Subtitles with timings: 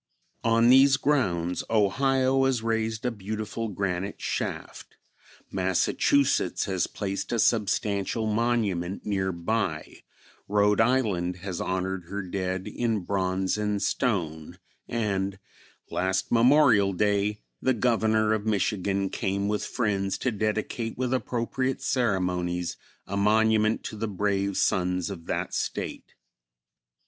[0.43, 4.97] On these grounds Ohio has raised a beautiful granite shaft,
[5.51, 10.01] Massachusetts has placed a substantial monument near by,
[10.47, 15.37] Rhode Island has honored her dead in bronze and stone, and
[15.91, 22.75] last Memorial Day the Governor of Michigan came with friends to dedicate with appropriate ceremonies
[23.05, 26.15] a monument to the brave sons of that State.